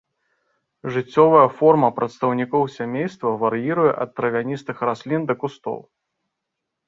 [0.93, 5.79] Жыццёвая форма прадстаўнікоў сямейства вар'іруе ад травяністых раслін да кустоў.